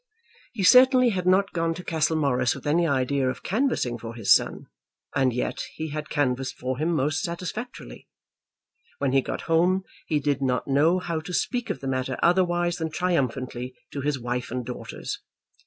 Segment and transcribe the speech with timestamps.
[0.53, 4.65] He certainly had not gone to Castlemorris with any idea of canvassing for his son,
[5.15, 8.07] and yet he had canvassed for him most satisfactorily.
[8.97, 12.77] When he got home he did not know how to speak of the matter otherwise
[12.77, 15.21] than triumphantly to his wife and daughters.